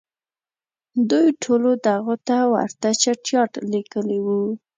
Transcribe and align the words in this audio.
دوی 1.09 1.27
ټولو 1.43 1.69
دغه 1.87 2.15
ته 2.27 2.37
ورته 2.53 2.89
چټیاټ 3.01 3.51
لیکلي 3.73 4.19
وو. 4.25 4.41